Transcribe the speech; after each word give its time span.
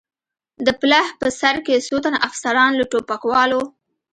د 0.65 0.67
پله 0.79 1.01
په 1.19 1.27
سر 1.39 1.55
کې 1.65 1.85
څو 1.87 1.95
تنه 2.03 2.17
افسران، 2.27 2.71
له 2.79 2.85
ټوپکوالو. 2.91 3.61